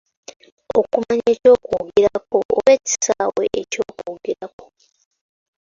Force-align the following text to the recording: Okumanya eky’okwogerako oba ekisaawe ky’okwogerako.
Okumanya 0.79 1.27
eky’okwogerako 1.33 2.35
oba 2.55 2.69
ekisaawe 2.77 3.43
ky’okwogerako. 3.71 4.65